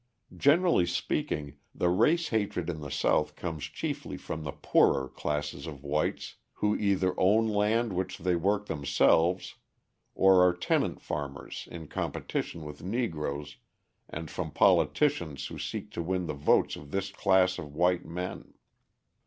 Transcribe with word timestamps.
Generally 0.35 0.87
speaking, 0.87 1.57
the 1.75 1.89
race 1.89 2.29
hatred 2.29 2.71
in 2.71 2.79
the 2.79 2.89
South 2.89 3.35
comes 3.35 3.65
chiefly 3.65 4.17
from 4.17 4.41
the 4.41 4.51
poorer 4.51 5.07
class 5.07 5.53
of 5.67 5.83
whites 5.83 6.37
who 6.53 6.75
either 6.75 7.13
own 7.19 7.47
land 7.47 7.93
which 7.93 8.17
they 8.17 8.35
work 8.35 8.65
themselves 8.65 9.57
or 10.15 10.43
are 10.43 10.55
tenant 10.57 10.99
farmers 10.99 11.67
in 11.69 11.87
competition 11.87 12.63
with 12.63 12.81
Negroes 12.81 13.57
and 14.09 14.31
from 14.31 14.49
politicians 14.49 15.45
who 15.45 15.59
seek 15.59 15.91
to 15.91 16.01
win 16.01 16.25
the 16.25 16.33
votes 16.33 16.75
of 16.75 16.89
this 16.89 17.11
class 17.11 17.59
of 17.59 17.75
white 17.75 18.03
men. 18.03 18.55